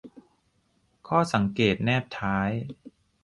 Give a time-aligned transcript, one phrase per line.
[1.07, 2.49] ข้อสังเกตแนบท้าย